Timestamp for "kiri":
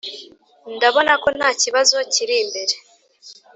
2.13-2.35